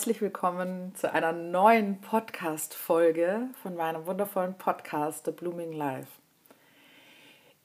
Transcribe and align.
herzlich 0.00 0.22
willkommen 0.22 0.94
zu 0.94 1.12
einer 1.12 1.32
neuen 1.32 2.00
Podcast-Folge 2.00 3.48
von 3.62 3.76
meinem 3.76 4.06
wundervollen 4.06 4.54
Podcast 4.54 5.26
The 5.26 5.30
Blooming 5.30 5.72
Life. 5.72 6.08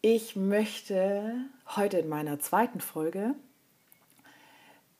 Ich 0.01 0.35
möchte 0.35 1.45
heute 1.77 1.99
in 1.99 2.09
meiner 2.09 2.37
zweiten 2.41 2.81
Folge 2.81 3.35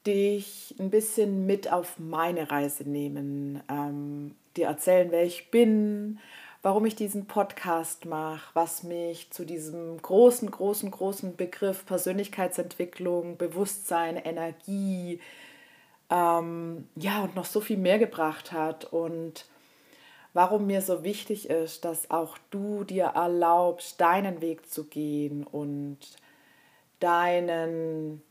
dich 0.07 0.75
ein 0.79 0.89
bisschen 0.89 1.45
mit 1.45 1.69
auf 1.69 1.99
meine 1.99 2.51
Reise 2.51 2.89
nehmen, 2.89 3.61
ähm, 3.67 4.35
dir 4.55 4.67
erzählen, 4.67 5.11
wer 5.11 5.25
ich 5.25 5.51
bin, 5.51 6.19
warum 6.61 6.85
ich 6.85 6.95
diesen 6.95 7.25
Podcast 7.25 8.05
mache, 8.05 8.49
was 8.53 8.83
mich 8.83 9.29
zu 9.31 9.43
diesem 9.43 10.01
großen, 10.01 10.49
großen, 10.49 10.89
großen 10.89 11.35
Begriff 11.35 11.85
Persönlichkeitsentwicklung, 11.85 13.35
Bewusstsein, 13.35 14.15
Energie, 14.15 15.19
ähm, 16.09 16.87
ja, 16.95 17.23
und 17.23 17.35
noch 17.35 17.45
so 17.45 17.61
viel 17.61 17.77
mehr 17.77 17.99
gebracht 17.99 18.51
hat 18.51 18.85
und 18.85 19.45
warum 20.33 20.67
mir 20.67 20.81
so 20.81 21.03
wichtig 21.03 21.49
ist, 21.49 21.85
dass 21.85 22.11
auch 22.11 22.37
du 22.51 22.83
dir 22.83 23.05
erlaubst, 23.15 23.99
deinen 24.01 24.41
Weg 24.41 24.69
zu 24.69 24.83
gehen 24.83 25.45
und 25.45 25.97
deinen, 26.99 28.21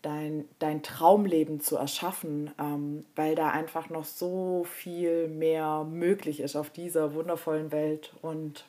dein, 0.00 0.48
dein 0.60 0.82
Traumleben 0.82 1.60
zu 1.60 1.76
erschaffen, 1.76 2.52
ähm, 2.58 3.04
weil 3.16 3.34
da 3.34 3.50
einfach 3.50 3.90
noch 3.90 4.04
so 4.04 4.64
viel 4.64 5.28
mehr 5.28 5.84
möglich 5.84 6.40
ist 6.40 6.56
auf 6.56 6.70
dieser 6.70 7.12
wundervollen 7.14 7.72
Welt. 7.72 8.12
Und 8.22 8.64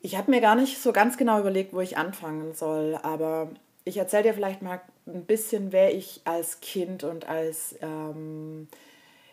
ich 0.00 0.16
habe 0.16 0.30
mir 0.30 0.40
gar 0.40 0.54
nicht 0.54 0.80
so 0.80 0.92
ganz 0.92 1.16
genau 1.16 1.40
überlegt, 1.40 1.74
wo 1.74 1.80
ich 1.80 1.96
anfangen 1.96 2.54
soll, 2.54 2.98
aber 3.02 3.50
ich 3.84 3.96
erzähle 3.96 4.24
dir 4.24 4.34
vielleicht 4.34 4.62
mal 4.62 4.80
ein 5.06 5.24
bisschen, 5.24 5.72
wer 5.72 5.94
ich 5.94 6.20
als 6.24 6.60
Kind 6.60 7.04
und 7.04 7.28
als 7.28 7.74
ähm, 7.80 8.68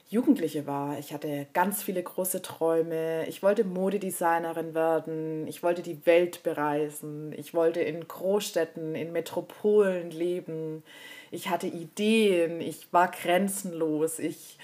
Jugendliche 0.10 0.66
war. 0.66 0.98
Ich 0.98 1.14
hatte 1.14 1.46
ganz 1.54 1.84
viele 1.84 2.02
große 2.02 2.42
Träume. 2.42 3.28
Ich 3.28 3.44
wollte 3.44 3.64
Modedesignerin 3.64 4.74
werden. 4.74 5.48
Ich 5.48 5.62
wollte 5.62 5.84
die 5.84 6.04
Welt 6.08 6.42
bereisen. 6.42 7.32
Ich 7.38 7.54
wollte 7.54 7.82
in 7.82 8.08
Großstädten, 8.08 8.96
in 8.96 9.12
Metropolen 9.12 10.10
leben. 10.10 10.82
Ich 11.30 11.50
hatte 11.50 11.68
Ideen. 11.68 12.60
Ich 12.60 12.92
war 12.92 13.12
grenzenlos. 13.12 14.18
Ich 14.18 14.58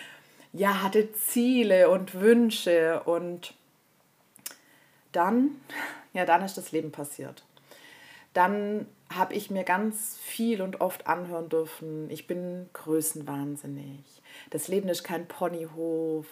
ja, 0.51 0.81
hatte 0.81 1.13
Ziele 1.13 1.91
und 1.91 2.19
Wünsche. 2.19 3.03
Und 3.03 3.53
dann, 5.11 5.61
ja, 6.13 6.25
dann 6.25 6.43
ist 6.43 6.57
das 6.57 6.71
Leben 6.71 6.91
passiert. 6.91 7.43
Dann 8.33 8.87
habe 9.13 9.33
ich 9.33 9.51
mir 9.51 9.63
ganz 9.63 10.17
viel 10.17 10.61
und 10.61 10.81
oft 10.81 11.07
anhören 11.07 11.49
dürfen, 11.49 12.09
ich 12.09 12.27
bin 12.27 12.69
größenwahnsinnig. 12.73 14.03
Das 14.49 14.67
Leben 14.67 14.89
ist 14.89 15.03
kein 15.03 15.27
Ponyhof. 15.27 16.25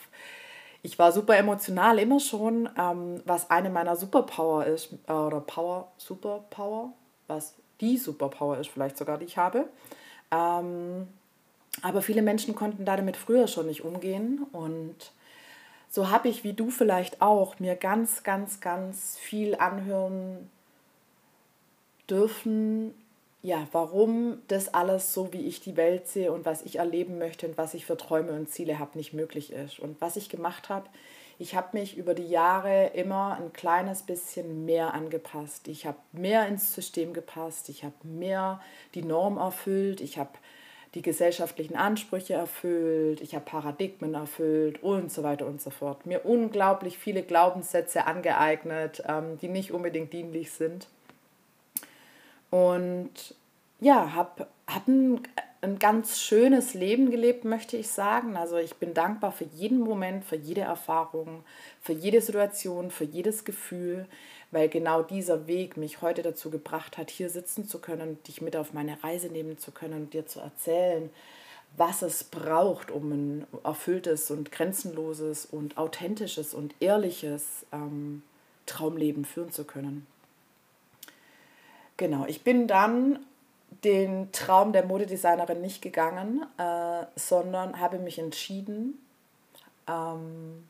Ich 0.81 0.99
war 0.99 1.11
super 1.11 1.37
emotional 1.37 1.99
immer 1.99 2.19
schon, 2.19 2.69
ähm, 2.77 3.21
was 3.25 3.49
eine 3.49 3.69
meiner 3.69 3.95
Superpower 3.95 4.65
ist, 4.65 4.93
äh, 5.07 5.13
oder 5.13 5.39
Power, 5.39 5.91
Superpower, 5.97 6.91
was 7.27 7.55
die 7.79 7.97
Superpower 7.97 8.57
ist 8.57 8.69
vielleicht 8.69 8.97
sogar, 8.97 9.17
die 9.17 9.25
ich 9.25 9.37
habe. 9.37 9.69
Ähm, 10.31 11.07
aber 11.81 12.01
viele 12.01 12.21
Menschen 12.21 12.53
konnten 12.55 12.85
damit 12.85 13.17
früher 13.17 13.47
schon 13.47 13.67
nicht 13.67 13.83
umgehen 13.83 14.45
und 14.51 15.11
so 15.89 16.09
habe 16.09 16.27
ich, 16.27 16.43
wie 16.43 16.53
du 16.53 16.71
vielleicht 16.71 17.21
auch, 17.21 17.59
mir 17.59 17.75
ganz, 17.75 18.23
ganz, 18.23 18.59
ganz 18.61 19.15
viel 19.17 19.55
anhören 19.55 20.49
dürfen, 22.13 22.93
ja, 23.41 23.67
warum 23.71 24.37
das 24.47 24.73
alles 24.73 25.13
so, 25.13 25.33
wie 25.33 25.45
ich 25.47 25.59
die 25.59 25.75
Welt 25.75 26.07
sehe 26.07 26.31
und 26.31 26.45
was 26.45 26.61
ich 26.61 26.77
erleben 26.77 27.17
möchte 27.17 27.47
und 27.47 27.57
was 27.57 27.73
ich 27.73 27.85
für 27.85 27.97
Träume 27.97 28.31
und 28.31 28.49
Ziele 28.49 28.79
habe, 28.79 28.97
nicht 28.97 29.13
möglich 29.13 29.51
ist. 29.51 29.79
Und 29.79 29.99
was 29.99 30.15
ich 30.15 30.29
gemacht 30.29 30.69
habe, 30.69 30.87
ich 31.39 31.55
habe 31.55 31.77
mich 31.77 31.97
über 31.97 32.13
die 32.13 32.27
Jahre 32.27 32.91
immer 32.93 33.37
ein 33.41 33.51
kleines 33.51 34.03
bisschen 34.03 34.65
mehr 34.65 34.93
angepasst. 34.93 35.67
Ich 35.67 35.85
habe 35.85 35.97
mehr 36.11 36.47
ins 36.47 36.73
System 36.73 37.13
gepasst, 37.13 37.67
ich 37.69 37.83
habe 37.83 37.95
mehr 38.03 38.61
die 38.93 39.03
Norm 39.03 39.37
erfüllt, 39.37 39.99
ich 39.99 40.17
habe 40.17 40.31
die 40.93 41.01
gesellschaftlichen 41.01 41.75
Ansprüche 41.75 42.35
erfüllt, 42.35 43.19
ich 43.19 43.33
habe 43.33 43.45
Paradigmen 43.45 44.13
erfüllt 44.13 44.83
und 44.83 45.11
so 45.11 45.23
weiter 45.23 45.47
und 45.47 45.59
so 45.59 45.71
fort. 45.71 46.05
Mir 46.05 46.23
unglaublich 46.23 46.99
viele 46.99 47.23
Glaubenssätze 47.23 48.05
angeeignet, 48.05 49.03
ähm, 49.07 49.39
die 49.41 49.49
nicht 49.49 49.71
unbedingt 49.71 50.13
dienlich 50.13 50.51
sind. 50.51 50.87
Und 52.53 53.09
ja, 53.79 54.13
habe 54.13 54.45
hab 54.67 54.87
ein, 54.87 55.21
ein 55.61 55.79
ganz 55.79 56.19
schönes 56.19 56.75
Leben 56.75 57.09
gelebt, 57.09 57.45
möchte 57.45 57.77
ich 57.77 57.87
sagen. 57.87 58.37
Also 58.37 58.57
ich 58.57 58.75
bin 58.75 58.93
dankbar 58.93 59.31
für 59.31 59.45
jeden 59.55 59.79
Moment, 59.79 60.23
für 60.23 60.35
jede 60.35 60.61
Erfahrung, 60.61 61.43
für 61.81 61.93
jede 61.93 62.21
Situation, 62.21 62.91
für 62.91 63.05
jedes 63.05 63.43
Gefühl, 63.43 64.05
weil 64.51 64.69
genau 64.69 65.01
dieser 65.01 65.47
Weg 65.47 65.77
mich 65.77 66.03
heute 66.03 66.21
dazu 66.21 66.51
gebracht 66.51 66.99
hat, 66.99 67.09
hier 67.09 67.27
sitzen 67.31 67.67
zu 67.67 67.79
können, 67.79 68.21
dich 68.27 68.39
mit 68.39 68.55
auf 68.55 68.71
meine 68.71 69.03
Reise 69.03 69.29
nehmen 69.29 69.57
zu 69.57 69.71
können 69.71 70.03
und 70.03 70.13
dir 70.13 70.27
zu 70.27 70.39
erzählen, 70.39 71.09
was 71.75 72.03
es 72.03 72.23
braucht, 72.23 72.91
um 72.91 73.11
ein 73.11 73.47
erfülltes 73.63 74.29
und 74.29 74.51
grenzenloses 74.51 75.47
und 75.47 75.79
authentisches 75.79 76.53
und 76.53 76.75
ehrliches 76.79 77.65
ähm, 77.71 78.21
Traumleben 78.67 79.25
führen 79.25 79.51
zu 79.51 79.63
können. 79.63 80.05
Genau, 81.97 82.25
ich 82.27 82.43
bin 82.43 82.67
dann 82.67 83.19
den 83.83 84.31
Traum 84.31 84.73
der 84.73 84.85
Modedesignerin 84.85 85.61
nicht 85.61 85.81
gegangen, 85.81 86.45
äh, 86.57 87.05
sondern 87.15 87.79
habe 87.79 87.99
mich 87.99 88.17
entschieden, 88.19 88.99
ähm, 89.87 90.63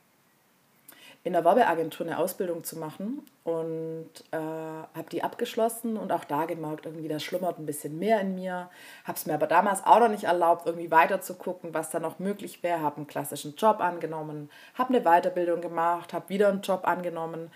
in 1.26 1.32
der 1.34 1.46
Werbeagentur 1.46 2.06
eine 2.06 2.18
Ausbildung 2.18 2.66
zu 2.66 2.78
machen 2.78 3.26
und 3.46 4.10
äh, 4.32 4.38
habe 4.38 5.10
die 5.10 5.24
abgeschlossen 5.24 5.96
und 5.96 6.12
auch 6.12 6.26
da 6.26 6.44
gemerkt, 6.46 6.86
irgendwie 6.86 7.08
das 7.08 7.24
schlummert 7.24 7.60
ein 7.60 7.66
bisschen 7.66 7.98
mehr 7.98 8.20
in 8.20 8.36
mir. 8.36 8.70
Habe 9.06 9.18
es 9.18 9.26
mir 9.26 9.34
aber 9.34 9.48
damals 9.48 9.86
auch 9.86 10.00
noch 10.00 10.10
nicht 10.10 10.26
erlaubt, 10.26 10.66
irgendwie 10.66 10.92
weiter 10.92 11.22
zu 11.22 11.36
gucken, 11.36 11.74
was 11.74 11.92
da 11.92 12.02
noch 12.02 12.20
möglich 12.20 12.62
wäre. 12.62 12.82
Habe 12.82 12.98
einen 12.98 13.08
klassischen 13.08 13.56
Job 13.56 13.80
angenommen, 13.80 14.50
habe 14.74 14.94
eine 14.94 15.04
Weiterbildung 15.04 15.62
gemacht, 15.62 16.12
habe 16.12 16.28
wieder 16.28 16.50
einen 16.50 16.62
Job 16.62 16.86
angenommen, 16.86 17.52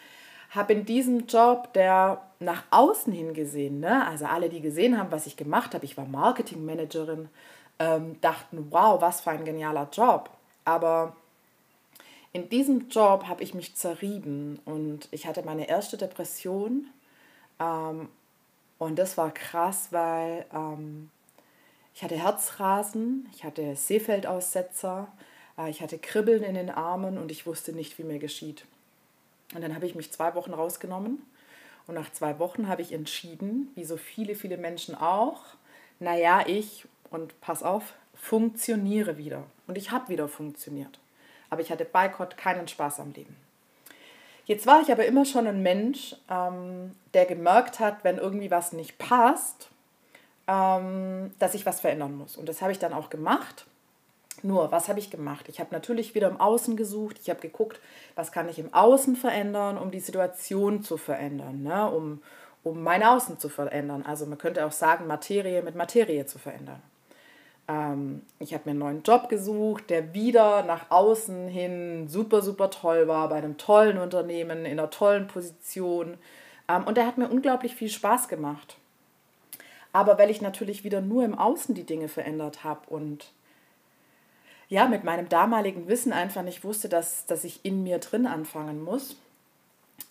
habe 0.50 0.74
in 0.74 0.86
diesem 0.86 1.28
Job, 1.28 1.74
der 1.74 2.22
nach 2.40 2.64
außen 2.72 3.12
hin 3.12 3.34
gesehen, 3.34 3.80
ne, 3.80 4.08
also 4.08 4.26
alle, 4.26 4.50
die 4.50 4.62
gesehen 4.62 4.98
haben, 4.98 5.12
was 5.12 5.28
ich 5.28 5.38
gemacht 5.38 5.74
habe, 5.74 5.86
ich 5.86 5.98
war 5.98 6.06
Marketingmanagerin, 6.06 7.30
ähm, 7.80 8.20
dachten, 8.22 8.68
wow, 8.70 9.02
was 9.02 9.22
für 9.22 9.32
ein 9.32 9.46
genialer 9.46 9.88
Job. 9.92 10.30
Aber 10.66 11.16
in 12.34 12.50
diesem 12.50 12.90
Job 12.90 13.26
habe 13.28 13.44
ich 13.44 13.54
mich 13.54 13.76
zerrieben 13.76 14.60
und 14.66 15.08
ich 15.12 15.26
hatte 15.28 15.44
meine 15.44 15.68
erste 15.68 15.98
Depression. 15.98 16.88
Ähm, 17.60 18.10
und 18.80 19.00
das 19.00 19.18
war 19.18 19.32
krass, 19.32 19.88
weil 19.92 20.46
ähm, 20.54 21.10
ich 21.96 22.04
hatte 22.04 22.16
Herzrasen, 22.16 23.28
ich 23.34 23.44
hatte 23.44 23.76
Seefeldaussetzer, 23.76 25.08
äh, 25.58 25.70
ich 25.70 25.82
hatte 25.82 25.98
Kribbeln 25.98 26.44
in 26.44 26.56
den 26.56 26.70
Armen 26.70 27.18
und 27.18 27.32
ich 27.32 27.48
wusste 27.48 27.74
nicht, 27.74 27.98
wie 27.98 28.04
mir 28.04 28.20
geschieht. 28.20 28.66
Und 29.54 29.62
dann 29.62 29.76
habe 29.76 29.86
ich 29.86 29.96
mich 29.96 30.12
zwei 30.12 30.36
Wochen 30.36 30.54
rausgenommen. 30.54 31.22
Und 31.88 31.96
nach 31.96 32.12
zwei 32.12 32.38
Wochen 32.40 32.68
habe 32.68 32.82
ich 32.82 32.92
entschieden, 32.92 33.72
wie 33.76 33.86
so 33.86 33.98
viele, 33.98 34.36
viele 34.36 34.58
Menschen 34.58 34.94
auch, 34.96 35.42
naja, 36.00 36.44
ich, 36.46 36.86
und 37.10 37.40
pass 37.40 37.64
auf, 37.64 37.94
funktioniere 38.14 39.18
wieder. 39.18 39.44
Und 39.68 39.78
ich 39.78 39.92
habe 39.92 40.10
wieder 40.10 40.28
funktioniert. 40.28 41.00
Aber 41.50 41.62
ich 41.62 41.72
hatte 41.72 41.86
bei 41.86 42.10
Gott 42.10 42.38
keinen 42.38 42.68
Spaß 42.68 43.00
am 43.00 43.14
Leben. 43.14 43.36
Jetzt 44.46 44.66
war 44.66 44.82
ich 44.82 44.92
aber 44.92 45.06
immer 45.06 45.26
schon 45.26 45.48
ein 45.48 45.62
Mensch, 45.62 46.16
ähm, 46.30 46.96
der 47.14 47.26
gemerkt 47.26 47.80
hat, 47.80 48.04
wenn 48.04 48.18
irgendwie 48.18 48.52
was 48.52 48.72
nicht 48.74 48.98
passt, 48.98 49.70
ähm, 50.48 51.32
dass 51.40 51.54
ich 51.54 51.66
was 51.66 51.82
verändern 51.82 52.18
muss. 52.18 52.38
Und 52.38 52.48
das 52.48 52.62
habe 52.62 52.72
ich 52.72 52.80
dann 52.80 52.94
auch 52.94 53.10
gemacht. 53.10 53.66
Nur, 54.44 54.72
was 54.72 54.88
habe 54.88 55.00
ich 55.00 55.10
gemacht? 55.10 55.48
Ich 55.50 55.60
habe 55.60 55.74
natürlich 55.74 56.14
wieder 56.14 56.30
im 56.30 56.40
Außen 56.40 56.78
gesucht. 56.78 57.18
Ich 57.22 57.30
habe 57.30 57.40
geguckt, 57.40 57.80
was 58.16 58.32
kann 58.32 58.50
ich 58.50 58.60
im 58.60 58.74
Außen 58.74 59.16
verändern, 59.16 59.78
um 59.78 59.92
die 59.92 60.00
Situation 60.00 60.84
zu 60.84 60.98
verändern, 60.98 61.64
ne? 61.64 61.90
um, 61.90 62.22
um 62.64 62.84
mein 62.84 63.04
Außen 63.04 63.40
zu 63.40 63.50
verändern. 63.50 64.04
Also 64.06 64.26
man 64.26 64.38
könnte 64.38 64.66
auch 64.66 64.72
sagen, 64.72 65.08
Materie 65.08 65.62
mit 65.64 65.76
Materie 65.76 66.26
zu 66.28 66.38
verändern. 66.38 66.82
Ähm, 67.68 68.22
ich 68.40 68.54
habe 68.54 68.64
mir 68.66 68.72
einen 68.72 68.80
neuen 68.80 69.04
Job 69.04 69.28
gesucht, 69.28 69.90
der 69.90 70.14
wieder 70.14 70.64
nach 70.64 70.92
außen 70.92 71.48
hin 71.48 72.08
super, 72.08 72.42
super 72.42 72.70
toll 72.70 73.08
war, 73.08 73.30
bei 73.30 73.36
einem 73.36 73.58
tollen 73.58 73.98
Unternehmen, 73.98 74.66
in 74.66 74.80
einer 74.80 74.90
tollen 74.90 75.28
Position. 75.28 76.18
Ähm, 76.68 76.84
und 76.84 76.98
der 76.98 77.08
hat 77.08 77.18
mir 77.18 77.30
unglaublich 77.30 77.76
viel 77.76 77.90
Spaß 77.90 78.28
gemacht. 78.28 78.78
Aber 79.94 80.18
weil 80.20 80.30
ich 80.30 80.42
natürlich 80.42 80.84
wieder 80.84 81.02
nur 81.02 81.26
im 81.26 81.38
Außen 81.38 81.74
die 81.74 81.86
Dinge 81.86 82.08
verändert 82.08 82.64
habe 82.64 82.82
und 82.88 83.32
ja, 84.70 84.88
mit 84.88 85.04
meinem 85.04 85.30
damaligen 85.30 85.88
Wissen 85.88 86.14
einfach 86.14 86.44
nicht 86.44 86.64
wusste, 86.64 86.90
dass, 86.90 87.26
dass 87.26 87.44
ich 87.44 87.64
in 87.64 87.84
mir 87.84 88.00
drin 88.00 88.28
anfangen 88.28 88.84
muss, 88.84 89.16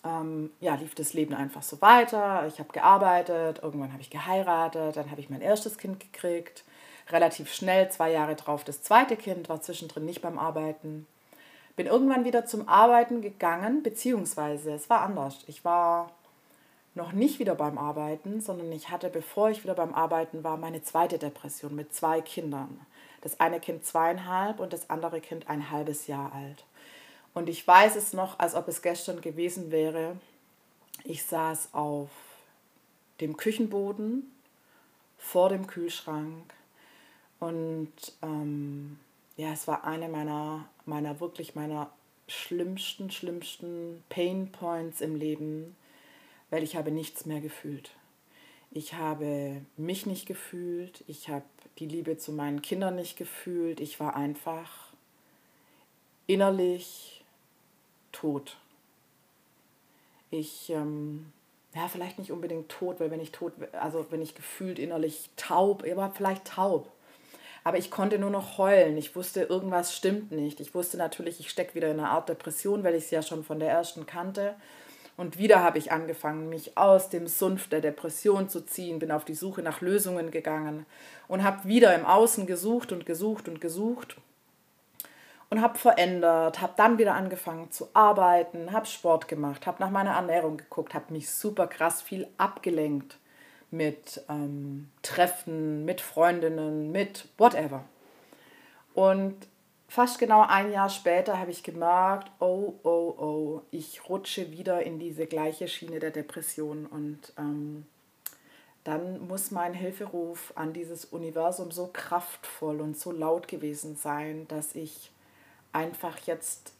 ähm, 0.03 0.51
ja, 0.59 0.75
lief 0.75 0.95
das 0.95 1.13
Leben 1.13 1.33
einfach 1.33 1.63
so 1.63 1.81
weiter. 1.81 2.45
Ich 2.47 2.59
habe 2.59 2.71
gearbeitet, 2.71 3.59
irgendwann 3.61 3.91
habe 3.91 4.01
ich 4.01 4.09
geheiratet, 4.09 4.97
dann 4.97 5.11
habe 5.11 5.21
ich 5.21 5.29
mein 5.29 5.41
erstes 5.41 5.77
Kind 5.77 5.99
gekriegt, 5.99 6.63
relativ 7.09 7.53
schnell, 7.53 7.89
zwei 7.89 8.11
Jahre 8.11 8.35
drauf, 8.35 8.63
das 8.63 8.81
zweite 8.81 9.15
Kind, 9.15 9.49
war 9.49 9.61
zwischendrin 9.61 10.05
nicht 10.05 10.21
beim 10.21 10.39
Arbeiten. 10.39 11.07
Bin 11.75 11.85
irgendwann 11.85 12.25
wieder 12.25 12.45
zum 12.45 12.67
Arbeiten 12.67 13.21
gegangen, 13.21 13.83
beziehungsweise 13.83 14.73
es 14.73 14.89
war 14.89 15.01
anders. 15.01 15.43
Ich 15.45 15.63
war 15.63 16.11
noch 16.95 17.11
nicht 17.11 17.37
wieder 17.37 17.53
beim 17.53 17.77
Arbeiten, 17.77 18.41
sondern 18.41 18.71
ich 18.71 18.89
hatte, 18.89 19.09
bevor 19.09 19.51
ich 19.51 19.63
wieder 19.63 19.75
beim 19.75 19.93
Arbeiten 19.93 20.43
war, 20.43 20.57
meine 20.57 20.81
zweite 20.81 21.19
Depression 21.19 21.75
mit 21.75 21.93
zwei 21.93 22.21
Kindern. 22.21 22.79
Das 23.21 23.39
eine 23.39 23.59
Kind 23.59 23.85
zweieinhalb 23.85 24.59
und 24.59 24.73
das 24.73 24.89
andere 24.89 25.21
Kind 25.21 25.49
ein 25.49 25.71
halbes 25.71 26.07
Jahr 26.07 26.33
alt. 26.33 26.65
Und 27.33 27.49
ich 27.49 27.67
weiß 27.67 27.95
es 27.95 28.13
noch, 28.13 28.39
als 28.39 28.55
ob 28.55 28.67
es 28.67 28.81
gestern 28.81 29.21
gewesen 29.21 29.71
wäre. 29.71 30.17
Ich 31.03 31.23
saß 31.23 31.73
auf 31.73 32.09
dem 33.21 33.37
Küchenboden 33.37 34.31
vor 35.17 35.49
dem 35.49 35.67
Kühlschrank 35.67 36.53
und 37.39 37.91
ähm, 38.21 38.99
ja, 39.35 39.51
es 39.51 39.67
war 39.67 39.83
eine 39.83 40.09
meiner, 40.09 40.67
meiner 40.85 41.19
wirklich 41.19 41.55
meiner 41.55 41.91
schlimmsten, 42.27 43.11
schlimmsten 43.11 44.03
Pain 44.09 44.51
Points 44.51 45.01
im 45.01 45.15
Leben, 45.15 45.75
weil 46.49 46.63
ich 46.63 46.75
habe 46.75 46.91
nichts 46.91 47.25
mehr 47.25 47.39
gefühlt. 47.39 47.91
Ich 48.71 48.93
habe 48.93 49.61
mich 49.77 50.05
nicht 50.05 50.25
gefühlt, 50.25 51.03
ich 51.07 51.29
habe 51.29 51.45
die 51.79 51.87
Liebe 51.87 52.17
zu 52.17 52.31
meinen 52.31 52.61
Kindern 52.61 52.95
nicht 52.95 53.17
gefühlt, 53.17 53.79
ich 53.79 53.99
war 53.99 54.15
einfach 54.15 54.87
innerlich 56.25 57.23
tot. 58.11 58.57
Ich, 60.29 60.69
ähm, 60.69 61.31
ja, 61.73 61.87
vielleicht 61.87 62.19
nicht 62.19 62.31
unbedingt 62.31 62.69
tot, 62.69 62.99
weil 62.99 63.11
wenn 63.11 63.21
ich 63.21 63.31
tot, 63.31 63.53
also 63.73 64.05
wenn 64.09 64.21
ich 64.21 64.35
gefühlt 64.35 64.79
innerlich 64.79 65.29
taub, 65.37 65.85
aber 65.89 66.11
vielleicht 66.11 66.45
taub. 66.45 66.91
Aber 67.63 67.77
ich 67.77 67.91
konnte 67.91 68.17
nur 68.17 68.29
noch 68.29 68.57
heulen. 68.57 68.97
Ich 68.97 69.15
wusste, 69.15 69.41
irgendwas 69.41 69.95
stimmt 69.95 70.31
nicht. 70.31 70.59
Ich 70.59 70.73
wusste 70.73 70.97
natürlich, 70.97 71.39
ich 71.39 71.49
stecke 71.49 71.75
wieder 71.75 71.91
in 71.91 71.99
einer 71.99 72.11
Art 72.11 72.29
Depression, 72.29 72.83
weil 72.83 72.95
ich 72.95 73.05
es 73.05 73.11
ja 73.11 73.21
schon 73.21 73.43
von 73.43 73.59
der 73.59 73.69
ersten 73.69 74.05
kannte. 74.05 74.55
Und 75.17 75.39
wieder 75.39 75.63
habe 75.63 75.79
ich 75.79 75.91
angefangen, 75.91 76.47
mich 76.47 76.77
aus 76.77 77.09
dem 77.09 77.27
Sumpf 77.27 77.67
der 77.69 77.81
Depression 77.81 78.49
zu 78.49 78.61
ziehen, 78.61 78.99
bin 78.99 79.11
auf 79.11 79.25
die 79.25 79.33
Suche 79.33 79.63
nach 79.63 79.81
Lösungen 79.81 80.29
gegangen 80.29 80.85
und 81.27 81.43
habe 81.43 81.67
wieder 81.67 81.95
im 81.95 82.05
Außen 82.05 82.45
gesucht 82.45 82.91
und 82.91 83.07
gesucht 83.07 83.49
und 83.49 83.59
gesucht 83.59 84.17
und 85.49 85.61
habe 85.61 85.77
verändert, 85.77 86.61
habe 86.61 86.73
dann 86.77 86.99
wieder 86.99 87.15
angefangen 87.15 87.71
zu 87.71 87.89
arbeiten, 87.93 88.71
habe 88.71 88.85
Sport 88.85 89.27
gemacht, 89.27 89.65
habe 89.65 89.81
nach 89.81 89.89
meiner 89.89 90.11
Ernährung 90.11 90.57
geguckt, 90.57 90.93
habe 90.93 91.11
mich 91.11 91.31
super 91.31 91.65
krass 91.65 92.01
viel 92.01 92.27
abgelenkt 92.37 93.17
mit 93.71 94.21
ähm, 94.29 94.89
Treffen, 95.01 95.83
mit 95.83 95.99
Freundinnen, 95.99 96.91
mit 96.91 97.27
whatever. 97.37 97.83
Und 98.93 99.35
fast 99.87 100.19
genau 100.19 100.41
ein 100.41 100.71
Jahr 100.71 100.89
später 100.89 101.39
habe 101.39 101.51
ich 101.51 101.63
gemerkt, 101.63 102.31
oh, 102.39 102.73
oh, 102.83 103.15
oh, 103.17 103.61
ich 103.71 104.07
rutsche 104.09 104.51
wieder 104.51 104.83
in 104.83 104.99
diese 104.99 105.25
gleiche 105.27 105.67
Schiene 105.67 105.99
der 105.99 106.11
Depression. 106.11 106.85
Und 106.85 107.33
ähm, 107.37 107.85
dann 108.83 109.27
muss 109.27 109.51
mein 109.51 109.73
Hilferuf 109.73 110.53
an 110.55 110.73
dieses 110.73 111.05
Universum 111.05 111.71
so 111.71 111.89
kraftvoll 111.91 112.81
und 112.81 112.97
so 112.97 113.11
laut 113.11 113.47
gewesen 113.47 113.95
sein, 113.95 114.47
dass 114.47 114.75
ich 114.75 115.11
einfach 115.71 116.17
jetzt, 116.19 116.73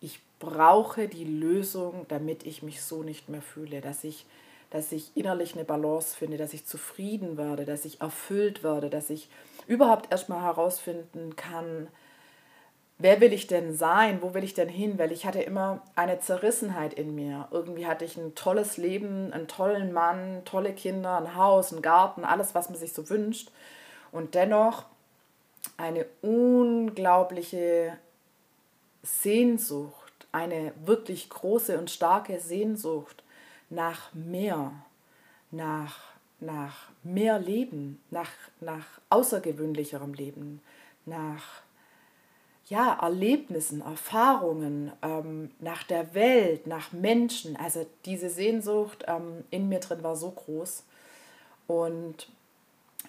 ich 0.00 0.20
brauche 0.38 1.08
die 1.08 1.24
Lösung, 1.24 2.06
damit 2.08 2.46
ich 2.46 2.62
mich 2.62 2.82
so 2.82 3.02
nicht 3.02 3.28
mehr 3.28 3.42
fühle, 3.42 3.80
dass 3.80 4.04
ich, 4.04 4.26
dass 4.70 4.92
ich 4.92 5.16
innerlich 5.16 5.54
eine 5.54 5.64
Balance 5.64 6.16
finde, 6.16 6.36
dass 6.36 6.54
ich 6.54 6.64
zufrieden 6.64 7.36
werde, 7.36 7.64
dass 7.64 7.84
ich 7.84 8.00
erfüllt 8.00 8.62
werde, 8.62 8.88
dass 8.88 9.10
ich 9.10 9.28
überhaupt 9.66 10.10
erstmal 10.10 10.42
herausfinden 10.42 11.36
kann, 11.36 11.88
wer 13.00 13.20
will 13.20 13.32
ich 13.32 13.46
denn 13.46 13.74
sein, 13.74 14.22
wo 14.22 14.34
will 14.34 14.44
ich 14.44 14.54
denn 14.54 14.68
hin, 14.68 14.98
weil 14.98 15.10
ich 15.10 15.26
hatte 15.26 15.40
immer 15.40 15.82
eine 15.96 16.20
Zerrissenheit 16.20 16.94
in 16.94 17.14
mir. 17.14 17.48
Irgendwie 17.50 17.86
hatte 17.86 18.04
ich 18.04 18.16
ein 18.16 18.34
tolles 18.34 18.76
Leben, 18.76 19.32
einen 19.32 19.48
tollen 19.48 19.92
Mann, 19.92 20.42
tolle 20.44 20.72
Kinder, 20.74 21.16
ein 21.16 21.34
Haus, 21.34 21.72
einen 21.72 21.82
Garten, 21.82 22.24
alles, 22.24 22.54
was 22.54 22.68
man 22.68 22.78
sich 22.78 22.92
so 22.92 23.08
wünscht. 23.08 23.50
Und 24.12 24.34
dennoch 24.34 24.84
eine 25.76 26.06
unglaubliche 26.20 27.96
Sehnsucht, 29.02 30.26
eine 30.30 30.72
wirklich 30.84 31.30
große 31.30 31.78
und 31.78 31.90
starke 31.90 32.38
Sehnsucht 32.38 33.22
nach 33.70 34.12
mehr, 34.12 34.72
nach, 35.50 35.96
nach 36.38 36.90
mehr 37.02 37.38
Leben, 37.38 38.00
nach, 38.10 38.30
nach 38.60 38.86
außergewöhnlicherem 39.08 40.12
Leben, 40.12 40.60
nach 41.06 41.62
ja, 42.70 42.96
Erlebnissen, 43.02 43.82
Erfahrungen, 43.82 44.92
ähm, 45.02 45.50
nach 45.58 45.82
der 45.82 46.14
Welt, 46.14 46.68
nach 46.68 46.92
Menschen. 46.92 47.56
Also 47.56 47.84
diese 48.04 48.30
Sehnsucht 48.30 49.04
ähm, 49.08 49.44
in 49.50 49.68
mir 49.68 49.80
drin 49.80 50.04
war 50.04 50.14
so 50.14 50.30
groß. 50.30 50.84
Und 51.66 52.28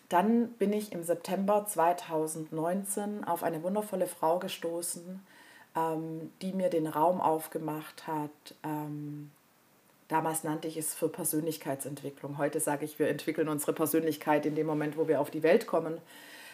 dann 0.10 0.50
bin 0.54 0.74
ich 0.74 0.92
im 0.94 1.04
September 1.04 1.66
2019 1.68 3.24
auf 3.24 3.44
eine 3.44 3.62
wundervolle 3.62 4.08
Frau 4.08 4.40
gestoßen, 4.40 5.22
ähm, 5.76 6.32
die 6.42 6.54
mir 6.54 6.70
den 6.72 6.88
Raum 6.88 7.22
aufgemacht 7.22 8.08
hat. 8.08 8.56
Ähm, 8.64 9.30
damals 10.08 10.44
nannte 10.44 10.68
ich 10.68 10.78
es 10.78 10.96
für 10.96 11.08
Persönlichkeitsentwicklung. 11.08 12.40
Heute 12.40 12.60
sage 12.60 12.84
ich, 12.84 12.98
wir 12.98 13.10
entwickeln 13.10 13.48
unsere 13.48 13.74
Persönlichkeit 13.74 14.48
in 14.48 14.56
dem 14.56 14.66
Moment, 14.66 14.98
wo 14.98 15.08
wir 15.08 15.22
auf 15.22 15.30
die 15.30 15.44
Welt 15.44 15.68
kommen. 15.68 16.00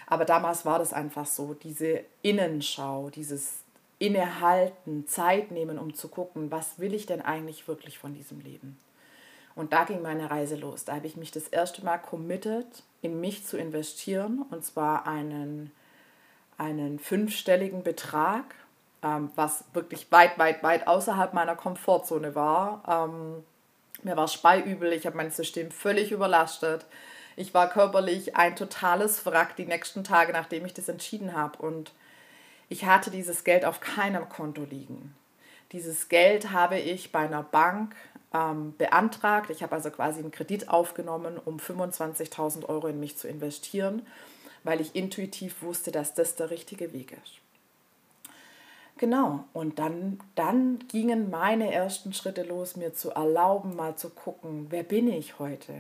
Aber 0.08 0.26
damals 0.26 0.66
war 0.66 0.80
das 0.80 0.94
einfach 0.94 1.26
so, 1.26 1.54
diese 1.54 2.02
Innenschau, 2.22 3.10
dieses 3.10 3.60
Innehalten, 4.00 5.08
Zeit 5.08 5.52
nehmen, 5.52 5.78
um 5.78 5.94
zu 5.94 6.08
gucken, 6.08 6.50
was 6.50 6.80
will 6.80 6.94
ich 6.94 7.06
denn 7.06 7.22
eigentlich 7.22 7.68
wirklich 7.68 8.00
von 8.00 8.14
diesem 8.14 8.40
Leben. 8.40 8.80
Und 9.56 9.74
da 9.74 9.84
ging 9.84 10.02
meine 10.02 10.32
Reise 10.32 10.56
los. 10.56 10.86
Da 10.86 10.96
habe 10.96 11.08
ich 11.08 11.18
mich 11.18 11.32
das 11.32 11.48
erste 11.48 11.84
Mal 11.84 11.98
committed, 11.98 12.66
in 13.02 13.20
mich 13.20 13.46
zu 13.46 13.58
investieren, 13.58 14.46
und 14.50 14.64
zwar 14.64 15.08
einen, 15.08 15.72
einen 16.58 17.00
fünfstelligen 17.00 17.84
Betrag 17.84 18.56
ähm, 19.04 19.32
was 19.36 19.64
wirklich 19.74 20.12
weit, 20.12 20.38
weit, 20.40 20.64
weit 20.64 20.88
außerhalb 20.88 21.34
meiner 21.34 21.56
Komfortzone 21.56 22.36
war. 22.36 22.84
Ähm, 22.88 23.44
mir 24.04 24.18
war 24.18 24.28
speiübel, 24.28 24.94
ich 24.94 25.06
habe 25.06 25.18
mein 25.18 25.32
System 25.32 25.72
völlig 25.72 26.12
überlastet. 26.12 26.86
Ich 27.38 27.54
war 27.54 27.70
körperlich 27.70 28.36
ein 28.36 28.56
totales 28.56 29.24
Wrack 29.26 29.56
die 29.56 29.66
nächsten 29.66 30.04
Tage, 30.04 30.34
nachdem 30.34 30.66
ich 30.66 30.74
das 30.74 30.90
entschieden 30.90 31.34
habe. 31.34 31.60
Und 31.60 31.94
ich 32.68 32.86
hatte 32.86 33.12
dieses 33.12 33.44
Geld 33.44 33.64
auf 33.64 33.80
keinem 33.80 34.28
Konto 34.28 34.64
liegen. 34.64 35.16
Dieses 35.72 36.10
Geld 36.10 36.52
habe 36.52 36.80
ich 36.80 37.12
bei 37.12 37.20
einer 37.20 37.44
Bank 37.44 37.96
ähm, 38.34 38.74
beantragt. 38.80 39.52
Ich 39.52 39.62
habe 39.62 39.76
also 39.76 39.92
quasi 39.92 40.20
einen 40.20 40.32
Kredit 40.32 40.70
aufgenommen, 40.70 41.38
um 41.38 41.58
25.000 41.58 42.66
Euro 42.66 42.88
in 42.88 43.00
mich 43.00 43.18
zu 43.18 43.28
investieren, 43.28 44.06
weil 44.64 44.82
ich 44.82 44.96
intuitiv 44.96 45.62
wusste, 45.62 45.92
dass 45.92 46.16
das 46.16 46.36
der 46.36 46.50
richtige 46.50 46.92
Weg 46.92 47.12
ist. 47.24 47.36
Genau, 49.00 49.44
und 49.54 49.78
dann, 49.78 50.20
dann 50.34 50.80
gingen 50.88 51.30
meine 51.30 51.72
ersten 51.72 52.14
Schritte 52.14 52.42
los, 52.42 52.76
mir 52.76 52.96
zu 52.96 53.12
erlauben, 53.12 53.76
mal 53.76 53.96
zu 53.96 54.10
gucken, 54.10 54.68
wer 54.72 54.82
bin 54.82 55.08
ich 55.08 55.38
heute? 55.38 55.74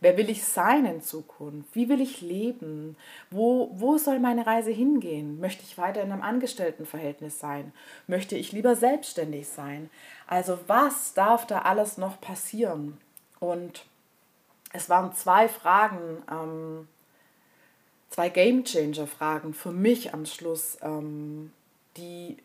Wer 0.00 0.16
will 0.16 0.30
ich 0.30 0.44
sein 0.44 0.86
in 0.86 1.02
Zukunft? 1.02 1.74
Wie 1.74 1.88
will 1.88 2.00
ich 2.00 2.20
leben? 2.20 2.96
Wo, 3.28 3.70
wo 3.74 3.98
soll 3.98 4.20
meine 4.20 4.46
Reise 4.46 4.70
hingehen? 4.70 5.40
Möchte 5.40 5.64
ich 5.64 5.78
weiter 5.78 6.00
in 6.02 6.12
einem 6.12 6.22
Angestelltenverhältnis 6.22 7.40
sein? 7.40 7.72
Möchte 8.06 8.36
ich 8.36 8.52
lieber 8.52 8.76
selbstständig 8.76 9.48
sein? 9.48 9.90
Also 10.28 10.56
was 10.68 11.12
darf 11.14 11.46
da 11.46 11.62
alles 11.62 11.98
noch 11.98 12.20
passieren? 12.20 12.98
Und 13.40 13.84
es 14.72 14.88
waren 14.88 15.12
zwei 15.12 15.48
Fragen, 15.48 16.22
ähm, 16.30 16.88
zwei 18.10 18.28
Game 18.28 18.62
Changer 18.64 19.08
Fragen 19.08 19.54
für 19.54 19.72
mich 19.72 20.14
am 20.14 20.24
Schluss, 20.24 20.78
ähm, 20.82 21.52
die 21.96 22.36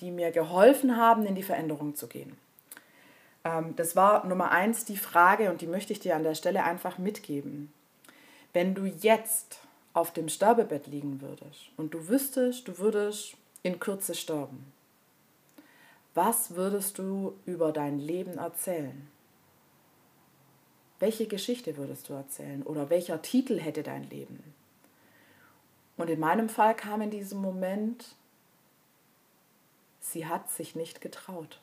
die 0.00 0.10
mir 0.10 0.30
geholfen 0.30 0.96
haben, 0.96 1.26
in 1.26 1.34
die 1.34 1.42
Veränderung 1.42 1.94
zu 1.94 2.06
gehen. 2.06 2.36
Ähm, 3.44 3.74
das 3.76 3.96
war 3.96 4.26
Nummer 4.26 4.50
eins 4.50 4.84
die 4.84 4.96
Frage 4.96 5.50
und 5.50 5.60
die 5.60 5.66
möchte 5.66 5.92
ich 5.92 6.00
dir 6.00 6.16
an 6.16 6.24
der 6.24 6.34
Stelle 6.34 6.64
einfach 6.64 6.98
mitgeben. 6.98 7.72
Wenn 8.52 8.74
du 8.74 8.84
jetzt 8.84 9.58
auf 9.92 10.12
dem 10.12 10.28
Sterbebett 10.28 10.86
liegen 10.86 11.20
würdest 11.20 11.70
und 11.76 11.94
du 11.94 12.08
wüsstest, 12.08 12.66
du 12.66 12.78
würdest 12.78 13.36
in 13.62 13.78
Kürze 13.78 14.14
sterben, 14.14 14.72
was 16.14 16.54
würdest 16.54 16.98
du 16.98 17.34
über 17.44 17.72
dein 17.72 17.98
Leben 17.98 18.38
erzählen? 18.38 19.08
Welche 21.00 21.26
Geschichte 21.26 21.76
würdest 21.76 22.08
du 22.08 22.12
erzählen 22.12 22.62
oder 22.62 22.88
welcher 22.88 23.20
Titel 23.20 23.58
hätte 23.58 23.82
dein 23.82 24.08
Leben? 24.08 24.54
Und 25.96 26.08
in 26.10 26.20
meinem 26.20 26.48
Fall 26.48 26.74
kam 26.74 27.02
in 27.02 27.10
diesem 27.10 27.40
Moment 27.40 28.14
sie 30.04 30.26
hat 30.26 30.50
sich 30.50 30.74
nicht 30.74 31.00
getraut. 31.00 31.60